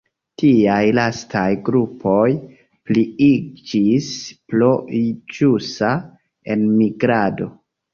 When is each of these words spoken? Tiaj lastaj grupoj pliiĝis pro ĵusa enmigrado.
Tiaj 0.41 0.77
lastaj 0.99 1.43
grupoj 1.67 2.25
pliiĝis 2.89 4.11
pro 4.57 4.75
ĵusa 5.39 5.97
enmigrado. 6.61 7.55